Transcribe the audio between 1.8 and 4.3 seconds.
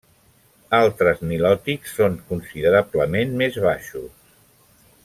són considerablement més baixos.